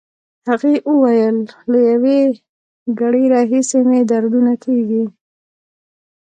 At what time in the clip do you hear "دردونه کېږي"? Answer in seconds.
4.11-5.03